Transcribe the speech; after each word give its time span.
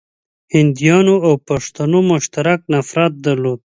هنديانو 0.55 1.15
او 1.27 1.33
پښتنو 1.47 1.99
مشترک 2.11 2.59
نفرت 2.73 3.11
درلود. 3.25 3.59